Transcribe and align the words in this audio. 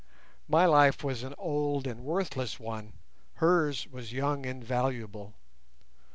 My 0.47 0.65
life 0.65 1.03
was 1.03 1.21
an 1.21 1.35
old 1.37 1.85
and 1.85 1.99
worthless 2.03 2.59
one, 2.59 2.93
hers 3.33 3.85
was 3.87 4.11
young 4.13 4.47
and 4.47 4.63
valuable. 4.63 5.35